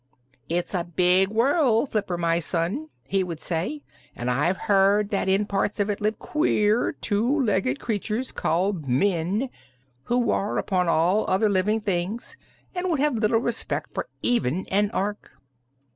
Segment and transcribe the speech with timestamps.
[0.49, 3.83] "'It's a big world, Flipper, my son,' he would say,
[4.15, 9.51] 'and I've heard that in parts of it live queer two legged creatures called Men,
[10.05, 12.35] who war upon all other living things
[12.73, 15.33] and would have little respect for even an Ork.'